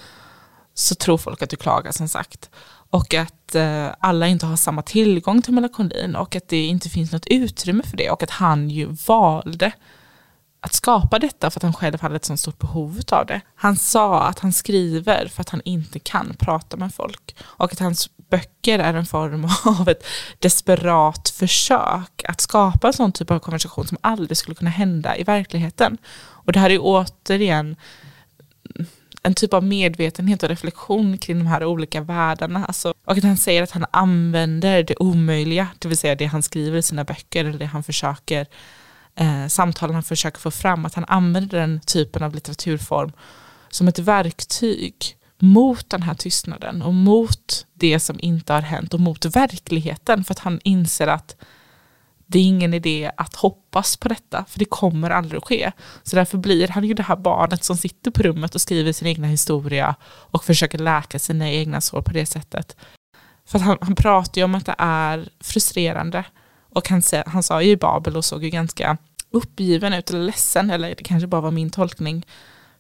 [0.75, 2.51] så tror folk att du klagar som sagt.
[2.91, 7.13] Och att eh, alla inte har samma tillgång till melankolin och att det inte finns
[7.13, 9.73] något utrymme för det och att han ju valde
[10.61, 13.41] att skapa detta för att han själv hade ett så stort behov av det.
[13.55, 17.79] Han sa att han skriver för att han inte kan prata med folk och att
[17.79, 19.45] hans böcker är en form
[19.81, 20.07] av ett
[20.39, 25.25] desperat försök att skapa en sån typ av konversation som aldrig skulle kunna hända i
[25.25, 25.99] verkligheten.
[26.17, 27.77] Och det här är återigen
[29.27, 32.65] en typ av medvetenhet och reflektion kring de här olika världarna.
[32.65, 36.43] Alltså, och att han säger att han använder det omöjliga, det vill säga det han
[36.43, 38.47] skriver i sina böcker eller det han försöker,
[39.17, 43.13] eh, samtalen han försöker få fram, att han använder den typen av litteraturform
[43.69, 44.95] som ett verktyg
[45.39, 50.35] mot den här tystnaden och mot det som inte har hänt och mot verkligheten för
[50.35, 51.37] att han inser att
[52.27, 55.73] det är ingen idé att hoppas på detta, för det kommer aldrig att ske.
[56.03, 59.09] Så därför blir han ju det här barnet som sitter på rummet och skriver sin
[59.09, 62.77] egna historia och försöker läka sina egna sår på det sättet.
[63.47, 66.25] För han, han pratar ju om att det är frustrerande.
[66.71, 68.97] Och han, han sa ju i Babel och såg ju ganska
[69.31, 72.27] uppgiven ut, eller ledsen, eller det kanske bara var min tolkning.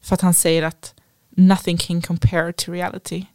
[0.00, 0.94] För att han säger att
[1.36, 3.26] nothing can compare to reality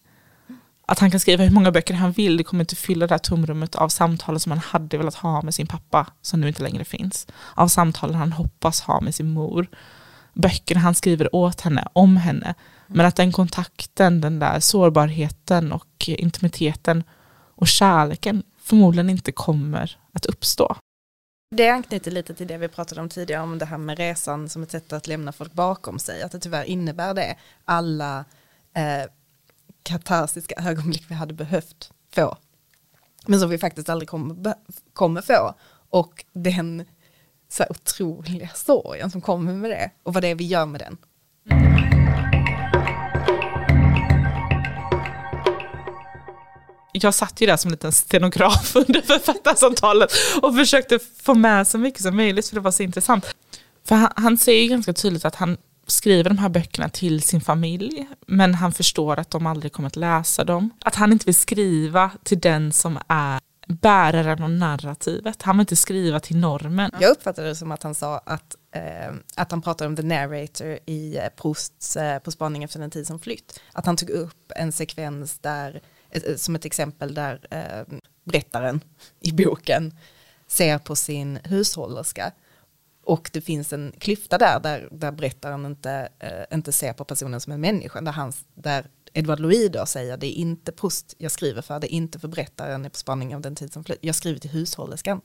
[0.89, 3.19] att han kan skriva hur många böcker han vill, det kommer inte fylla det här
[3.19, 6.85] tomrummet av samtalen som han hade velat ha med sin pappa, som nu inte längre
[6.85, 7.27] finns.
[7.55, 9.67] Av samtalen han hoppas ha med sin mor.
[10.33, 12.55] böckerna han skriver åt henne, om henne.
[12.87, 17.03] Men att den kontakten, den där sårbarheten och intimiteten
[17.55, 20.75] och kärleken förmodligen inte kommer att uppstå.
[21.55, 24.63] Det anknyter lite till det vi pratade om tidigare om det här med resan som
[24.63, 26.21] ett sätt att lämna folk bakom sig.
[26.21, 28.25] Att det tyvärr innebär det alla
[28.75, 29.09] eh,
[29.83, 32.37] katarsiska ögonblick vi hade behövt få.
[33.27, 34.53] Men som vi faktiskt aldrig kommer,
[34.93, 35.53] kommer få.
[35.89, 36.85] Och den
[37.49, 39.91] så otroliga sorgen som kommer med det.
[40.03, 40.97] Och vad det är vi gör med den.
[47.03, 50.11] jag satt ju där som en liten stenograf under författarsamtalet
[50.41, 53.35] och försökte få med så mycket som möjligt för det var så intressant.
[53.87, 55.57] För han, han säger ganska tydligt att han
[55.89, 59.95] skriver de här böckerna till sin familj men han förstår att de aldrig kommer att
[59.95, 60.69] läsa dem.
[60.85, 65.41] Att han inte vill skriva till den som är bäraren av narrativet.
[65.41, 66.91] Han vill inte skriva till normen.
[66.99, 70.79] Jag uppfattade det som att han sa att, eh, att han pratade om the narrator
[70.85, 73.59] i eh, Prousts eh, På spaning efter den tid som flytt.
[73.73, 78.81] Att han tog upp en sekvens där Eh, eh som ett exempel där eh, berättaren
[79.19, 79.97] i boken
[80.47, 82.31] ser på sin hushållerska
[83.09, 87.41] och det finns en klyfta där, där, där berättaren inte, eh, inte ser på personen
[87.41, 91.31] som en människa, där, hans, där Edward Louis då säger det är inte post jag
[91.31, 94.15] skriver för, det är inte för berättaren på spaning av den tid som flytt, jag
[94.15, 95.21] skriver till hushållerskan.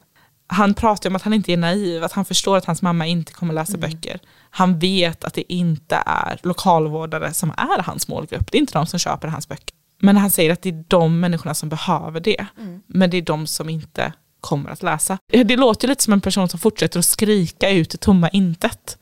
[0.46, 3.32] Han pratar om att han inte är naiv, att han förstår att hans mamma inte
[3.32, 3.90] kommer läsa mm.
[3.90, 4.20] böcker.
[4.50, 8.86] Han vet att det inte är lokalvårdare som är hans målgrupp, det är inte de
[8.86, 9.74] som köper hans böcker.
[10.00, 12.46] Men han säger att det är de människorna som behöver det.
[12.58, 12.82] Mm.
[12.86, 14.12] Men det är de som inte
[14.44, 15.18] kommer att läsa.
[15.26, 18.98] Det låter lite som en person som fortsätter att skrika ut i tomma intet.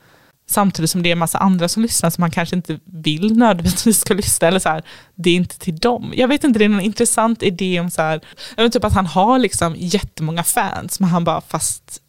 [0.50, 4.00] Samtidigt som det är en massa andra som lyssnar som man kanske inte vill nödvändigtvis
[4.00, 4.48] ska lyssna.
[4.48, 4.83] Eller så här,
[5.14, 6.12] det är inte till dem.
[6.16, 8.20] Jag vet inte, det är någon intressant idé om så här,
[8.57, 12.02] jag vet typ att han har liksom jättemånga fans, men han bara fast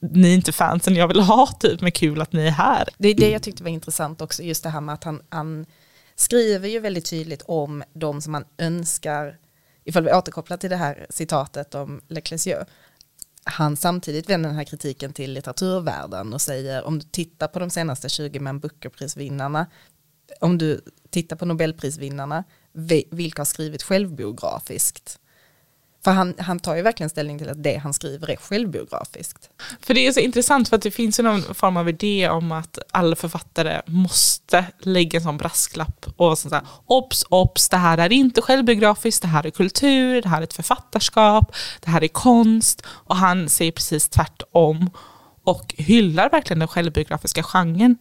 [0.00, 2.88] ni är inte fansen jag vill ha typ, men kul att ni är här.
[2.98, 5.66] Det är det jag tyckte var intressant också, just det här med att han, han
[6.16, 9.36] skriver ju väldigt tydligt om de som man önskar,
[9.84, 12.66] ifall vi återkopplar till det här citatet om Leclerc,
[13.44, 17.70] han samtidigt vänder den här kritiken till litteraturvärlden och säger om du tittar på de
[17.70, 19.66] senaste 20 Man Booker-prisvinnarna,
[20.40, 22.44] om du tittar på Nobelprisvinnarna,
[23.10, 25.18] vilka har skrivit självbiografiskt?
[26.04, 29.50] För han, han tar ju verkligen ställning till att det han skriver är självbiografiskt.
[29.80, 32.52] För det är så intressant för att det finns ju någon form av idé om
[32.52, 37.98] att alla författare måste lägga en sån brasklapp och sånt där, obs, obs, det här
[37.98, 42.08] är inte självbiografiskt, det här är kultur, det här är ett författarskap, det här är
[42.08, 44.90] konst och han säger precis tvärtom
[45.44, 47.96] och hyllar verkligen den självbiografiska genren.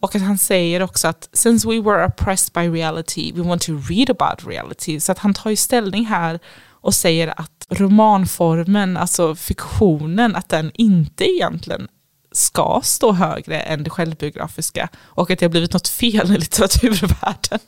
[0.00, 3.72] Och att han säger också att since we were oppressed by reality, we want to
[3.72, 5.00] read about reality.
[5.00, 6.40] Så att han tar ju ställning här
[6.82, 11.88] och säger att romanformen, alltså fiktionen, att den inte egentligen
[12.32, 17.58] ska stå högre än det självbiografiska och att det har blivit något fel i litteraturvärlden.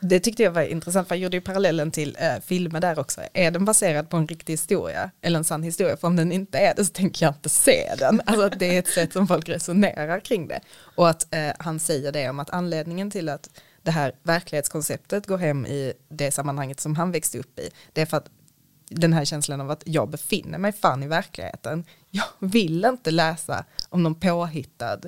[0.00, 3.20] Det tyckte jag var intressant, för jag gjorde ju parallellen till eh, filmer där också.
[3.34, 5.96] Är den baserad på en riktig historia eller en sann historia?
[5.96, 8.20] För om den inte är det så tänker jag inte se den.
[8.26, 10.60] Alltså att det är ett sätt som folk resonerar kring det.
[10.78, 13.48] Och att eh, han säger det om att anledningen till att
[13.88, 17.70] det här verklighetskonceptet går hem i det sammanhanget som han växte upp i.
[17.92, 18.30] Det är för att
[18.88, 21.84] den här känslan av att jag befinner mig fan i verkligheten.
[22.10, 25.00] Jag vill inte läsa om någon påhittad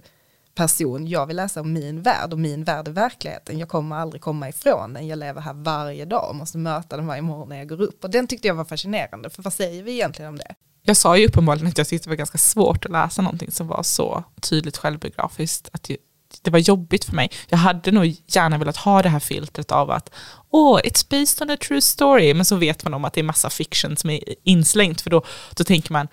[0.55, 1.07] person.
[1.07, 3.59] Jag vill läsa om min värld och min värld är verkligheten.
[3.59, 5.07] Jag kommer aldrig komma ifrån den.
[5.07, 8.05] Jag lever här varje dag och måste möta den varje morgon när jag går upp.
[8.05, 9.31] Och den tyckte jag var fascinerande.
[9.31, 10.55] För vad säger vi egentligen om det?
[10.83, 13.66] Jag sa ju uppenbarligen att jag tyckte det var ganska svårt att läsa någonting som
[13.66, 15.69] var så tydligt självbiografiskt.
[15.73, 15.90] Att
[16.43, 17.31] det var jobbigt för mig.
[17.49, 20.11] Jag hade nog gärna velat ha det här filtret av att
[20.51, 23.21] åh, oh, it's based on a true story, men så vet man om att det
[23.21, 26.09] är massa fiction som är inslängt, för då, då tänker man,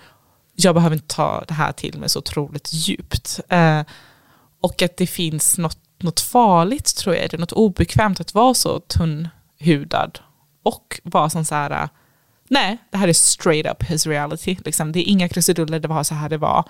[0.55, 3.39] jag behöver inte ta det här till mig så otroligt djupt.
[3.49, 3.81] Eh,
[4.61, 8.53] och att det finns något, något farligt, tror jag, det är något obekvämt att vara
[8.53, 10.19] så tunnhudad
[10.63, 11.89] och vara sån så här, eh,
[12.49, 14.91] nej, det här är straight up his reality, liksom.
[14.91, 16.69] det är inga krusiduller, det var så här det var.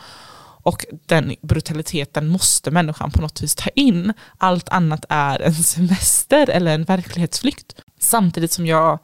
[0.67, 4.13] Och den brutaliteten måste människan på något vis ta in.
[4.37, 7.75] Allt annat är en semester eller en verklighetsflykt.
[7.99, 8.99] Samtidigt som jag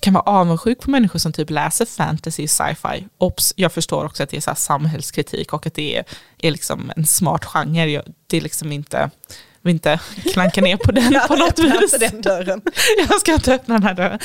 [0.00, 3.06] kan vara avundsjuk på människor som typ läser fantasy, sci-fi.
[3.18, 6.04] Obs, jag förstår också att det är så samhällskritik och att det är,
[6.38, 7.86] är liksom en smart genre.
[7.86, 9.10] Jag, det är liksom inte,
[9.62, 10.00] vill inte
[10.32, 11.96] klanka ner på den på något vis.
[12.00, 12.60] Den dörren.
[13.08, 14.18] Jag ska inte öppna den här dörren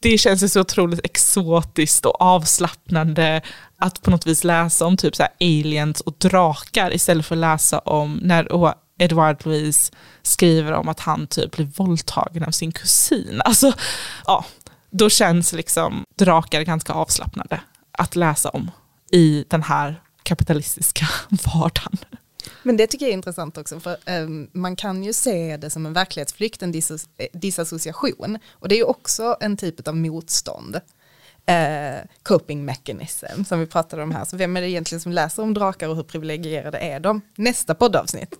[0.00, 3.42] det känns ju så otroligt exotiskt och avslappnande
[3.78, 7.78] att på något vis läsa om typ så aliens och drakar istället för att läsa
[7.78, 13.42] om när Edward Louise skriver om att han typ blir våldtagen av sin kusin.
[13.44, 13.72] Alltså,
[14.26, 14.44] ja,
[14.90, 17.60] då känns liksom drakar ganska avslappnande
[17.92, 18.70] att läsa om
[19.12, 21.98] i den här kapitalistiska vardagen.
[22.62, 25.86] Men det tycker jag är intressant också, för um, man kan ju se det som
[25.86, 28.38] en verklighetsflykt, en dis disassociation.
[28.50, 30.80] Och det är ju också en typ av motstånd.
[31.50, 34.24] Uh, coping mechanism som vi pratade om här.
[34.24, 37.20] Så vem är det egentligen som läser om drakar och hur privilegierade är de?
[37.34, 38.34] Nästa poddavsnitt.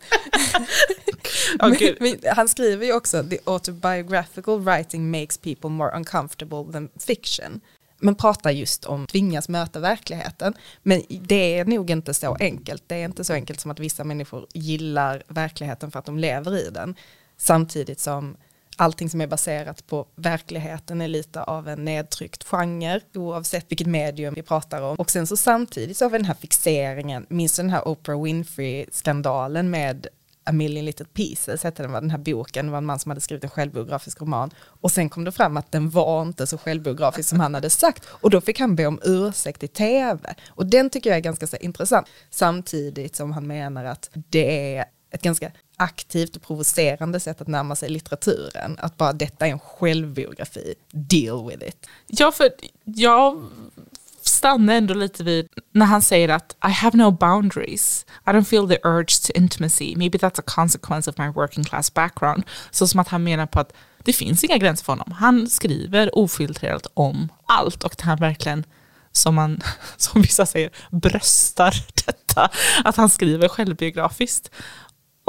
[1.54, 1.96] okay.
[2.00, 7.60] men, men, han skriver ju också, the autobiographical writing makes people more uncomfortable than fiction
[8.00, 10.54] men pratar just om tvingas möta verkligheten.
[10.82, 12.82] Men det är nog inte så enkelt.
[12.86, 16.56] Det är inte så enkelt som att vissa människor gillar verkligheten för att de lever
[16.56, 16.94] i den.
[17.36, 18.36] Samtidigt som
[18.76, 24.34] allting som är baserat på verkligheten är lite av en nedtryckt genre oavsett vilket medium
[24.34, 24.96] vi pratar om.
[24.96, 29.70] Och sen så samtidigt så har vi den här fixeringen, minns den här Oprah Winfrey-skandalen
[29.70, 30.06] med
[30.50, 33.10] A Million Little Pieces hette den, var den här boken, det var en man som
[33.10, 34.50] hade skrivit en självbiografisk roman.
[34.60, 38.06] Och sen kom det fram att den var inte så självbiografisk som han hade sagt.
[38.10, 40.34] Och då fick han be om ursäkt i tv.
[40.48, 42.06] Och den tycker jag är ganska så intressant.
[42.30, 47.76] Samtidigt som han menar att det är ett ganska aktivt och provocerande sätt att närma
[47.76, 48.76] sig litteraturen.
[48.78, 51.86] Att bara detta är en självbiografi, deal with it.
[52.06, 52.50] Ja, för
[52.84, 53.44] jag
[54.40, 58.06] stanna ändå lite vid när han säger att I have no boundaries.
[58.26, 59.96] I don't feel the urge to intimacy.
[59.96, 62.44] Maybe that's a consequence of my working class background.
[62.70, 63.72] Så som att han menar på att
[64.04, 65.12] det finns inga gränser för honom.
[65.12, 68.64] Han skriver ofiltrerat om allt och han verkligen
[69.12, 69.60] som man,
[69.96, 71.74] som vissa säger, bröstar
[72.06, 72.50] detta.
[72.84, 74.50] Att han skriver självbiografiskt.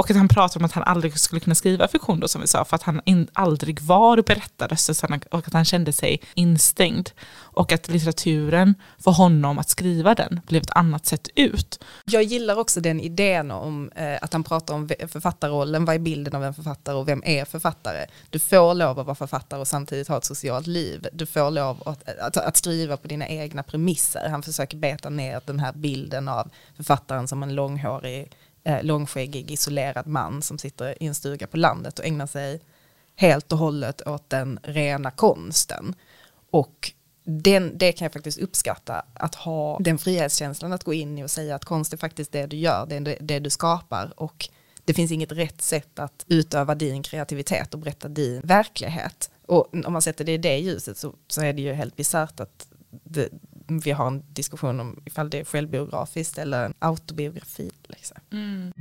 [0.01, 2.47] Och att han pratar om att han aldrig skulle kunna skriva fiktion då som vi
[2.47, 7.09] sa, för att han in, aldrig var berättarröst och att han kände sig instängd.
[7.33, 11.83] Och att litteraturen för honom att skriva den blev ett annat sätt ut.
[12.05, 16.35] Jag gillar också den idén om eh, att han pratar om författarrollen, vad är bilden
[16.35, 18.05] av en författare och vem är författare?
[18.29, 21.07] Du får lov att vara författare och samtidigt ha ett socialt liv.
[21.13, 24.29] Du får lov att, eh, att, att skriva på dina egna premisser.
[24.29, 28.31] Han försöker beta ner den här bilden av författaren som en långhårig
[28.63, 32.61] eh, långskäggig isolerad man som sitter i en stuga på landet och ägnar sig
[33.15, 35.95] helt och hållet åt den rena konsten.
[36.51, 36.91] Och
[37.23, 41.31] den, det kan jag faktiskt uppskatta, att ha den frihetskänslan att gå in i och
[41.31, 44.49] säga att konst är faktiskt det du gör, det är det, du skapar och
[44.85, 49.31] det finns inget rätt sätt att utöva din kreativitet och berätta din verklighet.
[49.45, 52.39] Och om man sätter det i det ljuset så, så är det ju helt bisarrt
[52.39, 53.29] att det,
[53.79, 57.71] vi har en diskussion om ifall det är självbiografiskt eller en autobiografi.
[57.87, 58.17] Liksom.
[58.31, 58.73] Mm.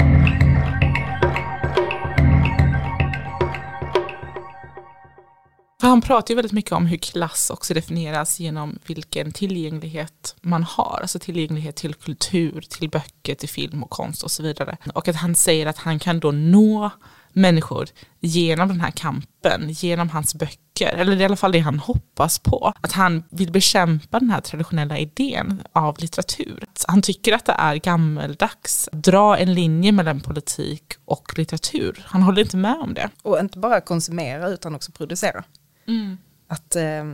[5.81, 10.63] För han pratar ju väldigt mycket om hur klass också definieras genom vilken tillgänglighet man
[10.63, 10.99] har.
[11.03, 14.77] Alltså tillgänglighet till kultur, till böcker, till film och konst och så vidare.
[14.95, 16.91] Och att han säger att han kan då nå
[17.33, 17.89] människor
[18.21, 22.73] genom den här kampen, genom hans böcker, eller i alla fall det han hoppas på.
[22.81, 26.65] Att han vill bekämpa den här traditionella idén av litteratur.
[26.89, 32.05] Han tycker att det är gammeldags dra en linje mellan politik och litteratur.
[32.07, 33.11] Han håller inte med om det.
[33.23, 35.45] Och inte bara konsumera utan också producera.
[35.89, 36.19] Mm.
[36.49, 37.05] Att eh,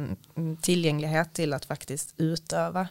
[0.61, 2.88] tillgänglighet till att faktiskt utöva,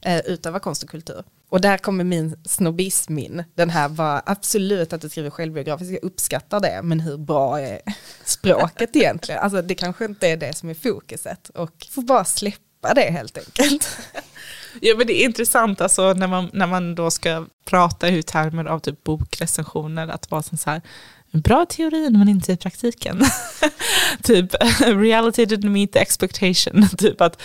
[0.00, 1.24] eh, utöva konst och kultur.
[1.54, 3.44] Och där kommer min snobbism in.
[3.54, 7.80] Den här var absolut att du skriver självbiografiskt, jag uppskattar det, men hur bra är
[8.24, 9.40] språket egentligen?
[9.40, 13.38] Alltså det kanske inte är det som är fokuset och får bara släppa det helt
[13.38, 13.98] enkelt.
[14.80, 18.64] Ja men det är intressant alltså när man, när man då ska prata i termer
[18.64, 20.82] av typ bokrecensioner, att vara så här,
[21.40, 23.22] bra teorin men inte i praktiken.
[24.22, 26.88] typ reality didn't meet the expectation.
[26.98, 27.42] typ att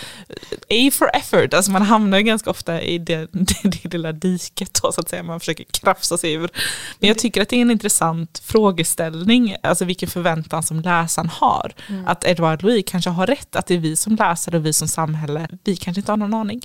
[0.70, 4.92] A for effort, alltså man hamnar ganska ofta i det, det, det lilla diket då,
[4.92, 6.50] så att säga, man försöker krafsa sig ur.
[6.98, 11.72] Men jag tycker att det är en intressant frågeställning, alltså vilken förväntan som läsaren har.
[11.88, 12.06] Mm.
[12.06, 14.88] Att Edward Louis kanske har rätt, att det är vi som läsare och vi som
[14.88, 16.62] samhälle, vi kanske inte har någon aning.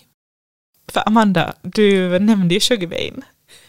[0.91, 3.25] För Amanda, du nämnde ju Sugar Bane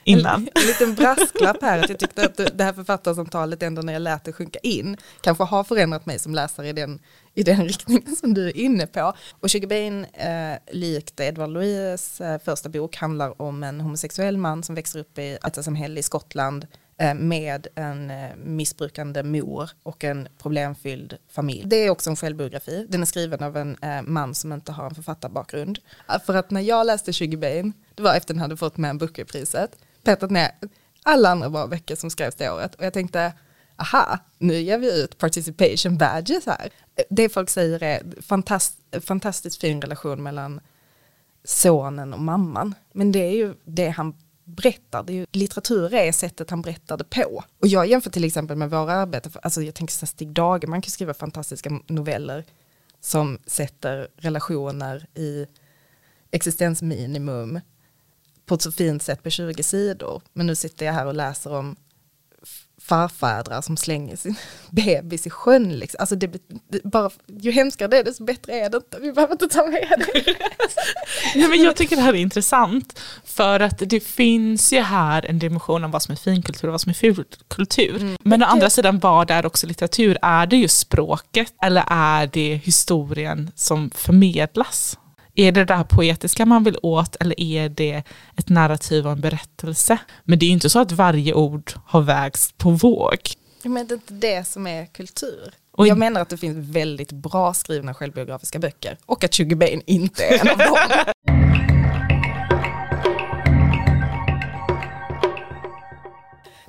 [0.06, 0.34] innan.
[0.34, 4.02] En, en liten brasklapp här, att jag tyckte att det här författarsamtalet ändå när jag
[4.02, 6.98] lät det sjunka in, kanske har förändrat mig som läsare i den,
[7.34, 9.12] i den riktningen som du är inne på.
[9.40, 14.62] Och Sugar Bain, eh, likt Edward Louis eh, första bok, handlar om en homosexuell man
[14.62, 16.66] som växer upp i ett samhälle i Skottland
[16.98, 21.62] eh, med en eh, missbrukande mor och en problemfylld familj.
[21.66, 22.86] Det är också en självbiografi.
[22.88, 25.78] Den är skriven av en eh, man som inte har en författarbakgrund.
[26.26, 28.98] För att när jag läste Sugar Bain, det var efter att den hade fått med
[28.98, 30.50] Booker-priset, petat ner
[31.02, 32.74] alla andra bra böcker som skrevs det året.
[32.74, 33.32] Och jag tänkte,
[33.76, 36.70] aha, nu ger vi ut participation badges här.
[37.10, 40.60] Det folk säger är fantast, fantastiskt fin relation mellan
[41.44, 42.74] sonen och mamman.
[42.92, 46.96] Men det är ju det han berättar, det är ju, litteratur är sättet han berättar
[46.96, 47.44] det på.
[47.60, 50.90] Och jag jämför till exempel med våra arbeten, alltså jag tänker så Stig Dagerman kan
[50.90, 52.44] skriva fantastiska noveller
[53.00, 55.46] som sätter relationer i
[56.30, 57.60] existensminimum
[58.46, 60.22] på ett så fint sätt på 20 sidor.
[60.32, 61.76] Men nu sitter jag här och läser om
[62.86, 64.34] farfädrar som slänger sin
[64.70, 65.72] bebis i sjön.
[65.78, 66.00] Liksom.
[66.00, 66.26] Alltså det,
[66.68, 68.98] det, bara, ju hemskare det är desto bättre är det inte.
[69.00, 70.34] Vi behöver inte ta med det.
[71.34, 75.38] ja, men jag tycker det här är intressant för att det finns ju här en
[75.38, 77.96] dimension av vad som är finkultur och vad som är fulkultur.
[77.96, 78.16] Mm.
[78.20, 80.18] Men å andra sidan, vad är också litteratur?
[80.22, 84.98] Är det just språket eller är det historien som förmedlas?
[85.38, 88.02] Är det det här poetiska man vill åt eller är det
[88.36, 89.98] ett narrativ och en berättelse?
[90.24, 93.18] Men det är ju inte så att varje ord har vägts på våg.
[93.62, 95.54] Men det är inte det som är kultur.
[95.72, 99.82] Och jag menar att det finns väldigt bra skrivna självbiografiska böcker och att Sugar Bain
[99.86, 100.76] inte är en av dem.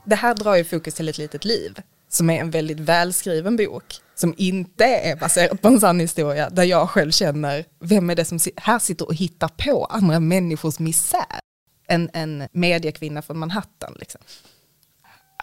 [0.05, 4.01] Det här drar ju fokus till ett litet liv som är en väldigt välskriven bok
[4.19, 8.25] som inte är baserat på en sann historia där jag själv känner vem är det
[8.25, 11.39] som här sitter och hittar på andra människors misär.
[11.87, 14.21] En, en mediekvinna från Manhattan liksom.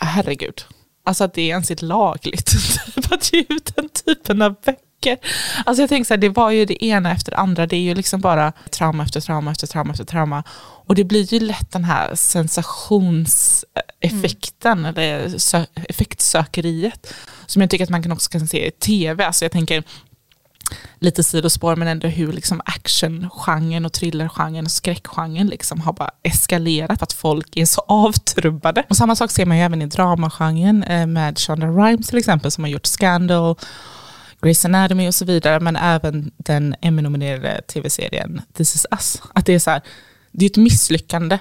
[0.01, 0.65] Herregud,
[1.05, 2.51] alltså att det är ens är lagligt
[3.11, 5.19] att ge ut den typen av böcker.
[5.67, 7.81] Alltså jag tänker så här, det var ju det ena efter det andra, det är
[7.81, 10.45] ju liksom bara trauma efter trauma efter trauma efter trauma.
[10.87, 13.65] Och det blir ju lätt den här sensations...
[14.05, 14.19] Mm.
[14.19, 14.95] effekten mm.
[14.97, 15.37] eller
[15.75, 17.15] effektsökeriet,
[17.47, 19.25] som jag tycker att man kan också kan se i tv.
[19.25, 19.85] Alltså jag tänker,
[20.99, 26.99] lite sidospår men ändå hur liksom actiongenren och thrillergenren och skräckgenren liksom har bara eskalerat
[26.99, 28.85] för att folk är så avtrubbade.
[28.89, 32.51] Och samma sak ser man ju även i dramagenren eh, med Shonda Rhimes till exempel
[32.51, 33.57] som har gjort Scandal,
[34.41, 39.23] Grey's Anatomy och så vidare men även den Emmy-nominerade tv-serien This is us.
[39.33, 39.83] Att det är så här,
[40.33, 41.39] det är ett misslyckande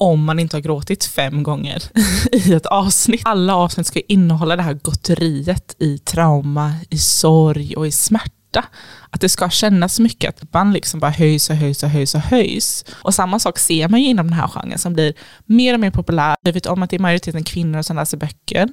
[0.00, 1.82] om man inte har gråtit fem gånger
[2.32, 3.22] i ett avsnitt.
[3.24, 8.64] Alla avsnitt ska innehålla det här gotteriet i trauma, i sorg och i smärta.
[9.10, 12.20] Att det ska kännas mycket, att man liksom bara höjs och höjs och höjs och
[12.20, 12.84] höjs.
[13.02, 15.14] Och samma sak ser man ju inom den här genren som blir
[15.46, 16.36] mer och mer populär.
[16.42, 18.68] Vi vet om att det är majoriteten kvinnor som läser böcker.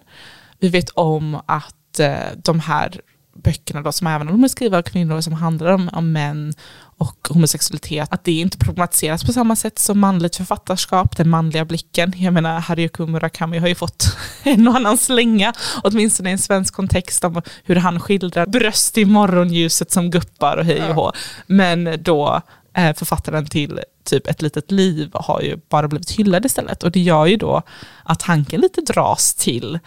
[0.59, 3.01] Vi vet om att eh, de här
[3.43, 6.53] böckerna då, som även om de är skrivna av kvinnor som handlar om, om män
[6.98, 12.14] och homosexualitet, att det inte problematiseras på samma sätt som manligt författarskap, den manliga blicken.
[12.16, 16.74] Jag menar, Haruki Murakami har ju fått en och annan slänga, åtminstone i en svensk
[16.74, 21.12] kontext, om hur han skildrar bröst i morgonljuset som guppar och hej och hå.
[21.48, 22.41] Men då
[22.74, 26.84] eh, författaren till typ Ett litet liv har ju bara blivit hyllad istället.
[26.84, 27.62] Och det gör ju då
[28.04, 29.80] att tanken lite dras till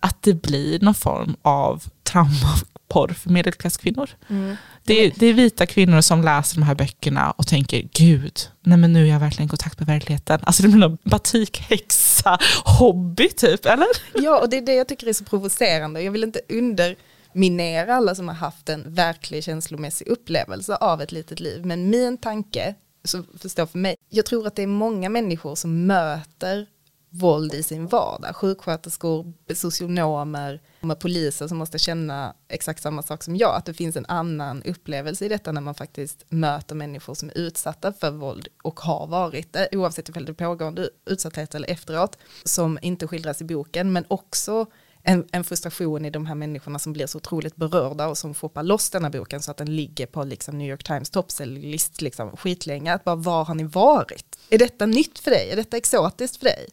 [0.00, 2.54] att det blir någon form av trauma
[2.88, 4.10] porr för medelklasskvinnor.
[4.28, 4.56] Mm.
[4.84, 8.78] Det, är, det är vita kvinnor som läser de här böckerna och tänker, gud, nej
[8.78, 10.40] men nu är jag verkligen i kontakt med verkligheten.
[10.42, 13.86] Alltså det blir någon batikhäxa-hobby typ, eller?
[14.14, 16.02] Ja, och det är det jag tycker är så provocerande.
[16.02, 21.40] Jag vill inte underminera alla som har haft en verklig känslomässig upplevelse av ett litet
[21.40, 21.66] liv.
[21.66, 22.74] Men min tanke,
[23.04, 26.66] så förstår för mig, jag tror att det är många människor som möter
[27.12, 28.36] våld i sin vardag.
[28.36, 33.56] Sjuksköterskor, socionomer, med poliser som måste känna exakt samma sak som jag.
[33.56, 37.38] Att det finns en annan upplevelse i detta när man faktiskt möter människor som är
[37.38, 42.18] utsatta för våld och har varit det, oavsett om det är pågående utsatthet eller efteråt,
[42.44, 44.66] som inte skildras i boken, men också
[45.02, 48.62] en, en, frustration i de här människorna som blir så otroligt berörda och som får
[48.62, 52.36] loss den här boken så att den ligger på liksom New York Times toppsäljlist liksom
[52.36, 52.94] skitlänge.
[52.94, 54.38] Att bara, var har ni varit?
[54.50, 55.50] Är detta nytt för dig?
[55.50, 56.68] Är detta exotiskt för dig?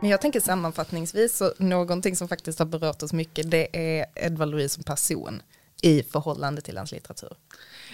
[0.00, 4.48] Men jag tänker sammanfattningsvis, så någonting som faktiskt har berört oss mycket, det är Edvard
[4.48, 5.42] Louis som person
[5.82, 7.32] i förhållande till hans litteratur.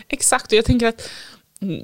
[0.08, 1.08] Exakt, och jag tänker att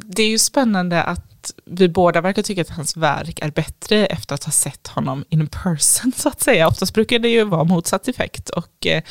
[0.02, 4.34] det är ju spännande att vi båda verkar tycka att hans verk är bättre efter
[4.34, 6.68] att ha sett honom in person så att säga.
[6.68, 9.02] Oftast brukar det ju vara motsatt effekt och eh,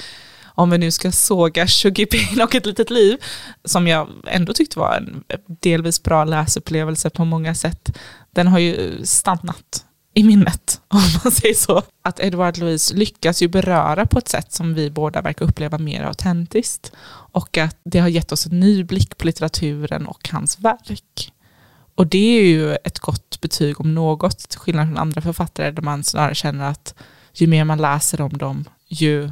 [0.55, 3.17] om vi nu ska såga Sugar Bean och ett litet liv,
[3.65, 5.23] som jag ändå tyckte var en
[5.61, 7.97] delvis bra läsupplevelse på många sätt,
[8.31, 11.81] den har ju stannat i minnet, om man säger så.
[12.01, 16.03] Att Edward Louise lyckas ju beröra på ett sätt som vi båda verkar uppleva mer
[16.03, 16.91] autentiskt.
[17.31, 21.33] Och att det har gett oss en ny blick på litteraturen och hans verk.
[21.95, 25.81] Och det är ju ett gott betyg om något, till skillnad från andra författare där
[25.81, 26.95] man snarare känner att
[27.33, 29.31] ju mer man läser om dem, ju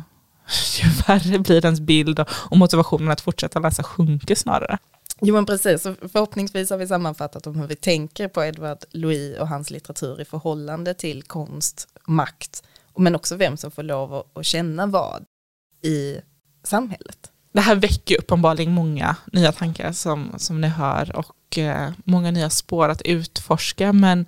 [0.82, 4.78] ju värre blir ens bild och motivationen att fortsätta läsa sjunker snarare.
[5.22, 9.38] Jo men precis, så förhoppningsvis har vi sammanfattat om hur vi tänker på Edward Louis
[9.40, 12.64] och hans litteratur i förhållande till konst, makt,
[12.98, 15.26] men också vem som får lov att känna vad
[15.82, 16.18] i
[16.64, 17.32] samhället.
[17.54, 22.50] Det här väcker uppenbarligen många nya tankar som, som ni hör och eh, många nya
[22.50, 24.26] spår att utforska men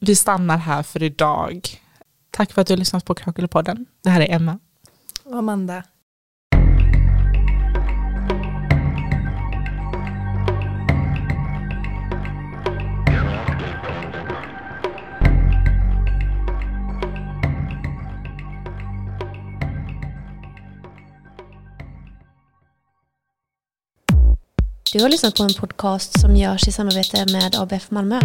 [0.00, 1.82] vi stannar här för idag.
[2.30, 3.86] Tack för att du har lyssnat på Krakelpodden.
[4.02, 4.58] Det här är Emma
[5.28, 5.82] och Amanda.
[24.92, 28.20] Du har lyssnat på en podcast som görs i samarbete med ABF Malmö.